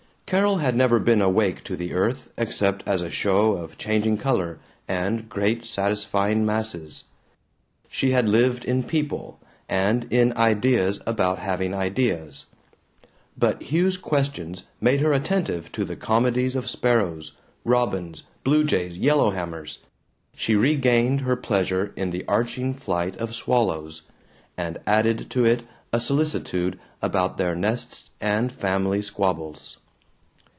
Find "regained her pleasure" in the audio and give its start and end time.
20.55-21.91